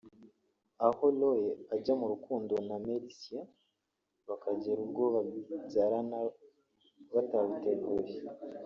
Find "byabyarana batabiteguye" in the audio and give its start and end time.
5.27-8.13